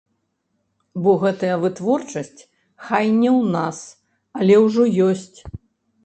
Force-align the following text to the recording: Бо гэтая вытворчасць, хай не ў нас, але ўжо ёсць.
Бо 1.07 1.11
гэтая 1.23 1.57
вытворчасць, 1.65 2.41
хай 2.85 3.05
не 3.19 3.29
ў 3.39 3.51
нас, 3.57 3.77
але 4.39 4.55
ўжо 4.65 4.83
ёсць. 5.09 5.37